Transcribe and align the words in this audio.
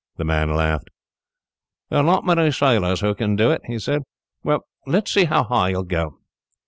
The 0.17 0.23
man 0.25 0.49
laughed. 0.55 0.89
"There 1.91 1.99
are 1.99 2.03
not 2.03 2.25
many 2.25 2.49
sailors 2.51 3.01
who 3.01 3.13
can 3.13 3.35
do 3.35 3.51
it," 3.51 3.61
he 3.65 3.77
said. 3.77 4.01
"Well, 4.43 4.61
let 4.87 5.03
us 5.03 5.11
see 5.11 5.25
how 5.25 5.43
high 5.43 5.69
you 5.69 5.75
will 5.75 5.83
get." 5.83 6.07